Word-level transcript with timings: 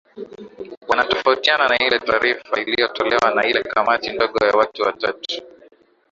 wana 0.89 1.03
tofautina 1.09 1.65
na 1.67 1.77
ile 1.87 1.99
taarifa 1.99 2.61
iliyotolewa 2.61 3.35
na 3.35 3.45
ile 3.45 3.63
kamati 3.63 4.09
ndogo 4.11 4.45
ya 4.45 4.51
watu 4.53 4.81
watatu 4.81 5.41